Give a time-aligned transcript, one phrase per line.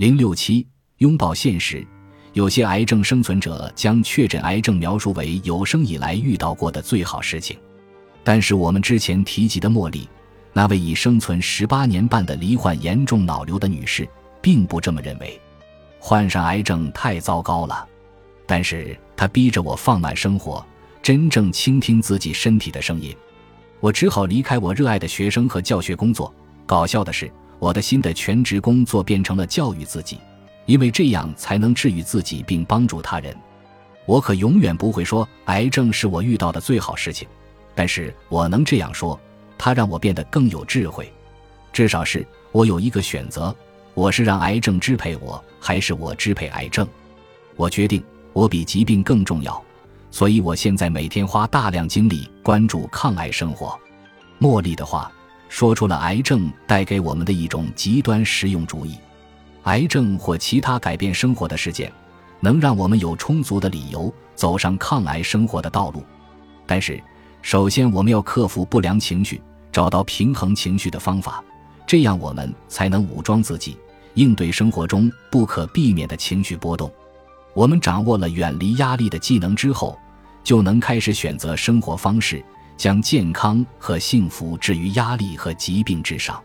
[0.00, 1.86] 零六七，拥抱现实。
[2.32, 7.58] 有些癌症生存者将确诊癌症描述为有生以来遇到过的最好事情，
[8.24, 10.08] 但是我们之前提及的茉莉，
[10.54, 14.08] 那位已生存十八年半的罹患严重脑瘤的女士，
[14.40, 15.38] 并不这么认为。
[15.98, 17.86] 患上癌症太糟糕了，
[18.46, 20.64] 但是她逼着我放慢生活，
[21.02, 23.14] 真正倾听自己身体的声音。
[23.80, 26.34] 我只好离开我热爱的学生和教学工作。
[26.64, 27.30] 搞笑的是，
[27.60, 30.18] 我的新的全职工作变成了教育自己。
[30.66, 33.36] 因为这样才能治愈自己并帮助他人。
[34.06, 37.26] 我可永远不会说癌症是我遇到的最好事情，
[37.74, 39.18] 但是我能这样说：
[39.58, 41.12] 它让我变得更有智慧。
[41.72, 43.52] 至少是我有一个选择：
[43.94, 46.86] 我是让癌症支配我，还是我支配癌症？
[47.56, 48.00] 我决定，
[48.32, 49.60] 我比疾病更重要。
[50.12, 53.76] 所以我现在每天花大量精力关注抗癌生活。
[54.40, 55.10] 茉莉的话
[55.50, 58.96] 说出了癌症带给我们的一种极端实用主义。
[59.64, 61.92] 癌症或其他改变生活的事件，
[62.38, 66.04] 能让我们有充足的理由走上抗癌生活的道路。
[66.66, 67.02] 但是，
[67.42, 71.42] 首先我们要克服不良情绪，找到平衡情绪的方法，
[71.84, 73.76] 这样我们才能武装自己，
[74.14, 76.90] 应对生活中不可避免的情绪波动。
[77.54, 79.98] 我们掌握了远离压力的技能之后，
[80.44, 82.42] 就能开始选择生活方式，
[82.80, 86.42] 将健康和幸福置于压力和疾病之上。